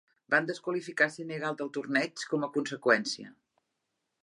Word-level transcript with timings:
Van 0.33 0.45
desqualificar 0.49 1.07
Senegal 1.15 1.59
del 1.59 1.69
torneig 1.77 2.25
com 2.33 2.47
a 2.47 2.51
conseqüència. 2.57 3.33